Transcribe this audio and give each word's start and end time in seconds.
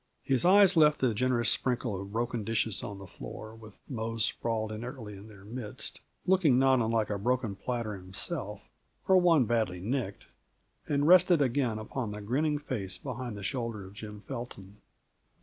His 0.23 0.45
eyes 0.45 0.75
left 0.75 0.99
the 0.99 1.13
generous 1.13 1.49
sprinkle 1.51 2.01
of 2.01 2.11
broken 2.11 2.43
dishes 2.43 2.81
on 2.83 2.97
the 2.97 3.05
floor, 3.05 3.53
with 3.53 3.75
Mose 3.87 4.25
sprawled 4.25 4.71
inertly 4.71 5.13
in 5.15 5.27
their 5.27 5.45
midst, 5.45 6.01
looking 6.25 6.57
not 6.57 6.79
unlike 6.81 7.11
a 7.11 7.19
broken 7.19 7.55
platter 7.55 7.93
himself 7.95 8.63
or 9.07 9.17
one 9.17 9.45
badly 9.45 9.79
nicked 9.79 10.25
and 10.87 11.07
rested 11.07 11.39
again 11.39 11.77
upon 11.77 12.09
the 12.09 12.19
grinning 12.21 12.57
face 12.57 12.97
behind 12.97 13.37
the 13.37 13.43
shoulder 13.43 13.85
of 13.85 13.93
Jim 13.93 14.21
Felton. 14.21 14.77